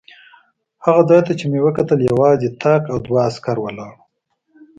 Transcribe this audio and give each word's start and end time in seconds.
هغه 0.85 1.01
ځای 1.09 1.21
ته 1.27 1.33
چې 1.39 1.45
مې 1.51 1.59
وکتل 1.65 1.99
یوازې 2.11 2.49
طاق 2.61 2.83
او 2.91 2.97
دوه 3.05 3.19
عسکر 3.27 3.57
ولاړ 3.61 3.93
و. 3.97 4.01